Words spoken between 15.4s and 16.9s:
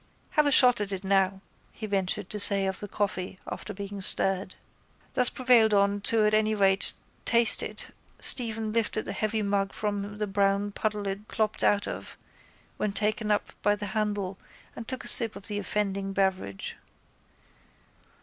the offending beverage.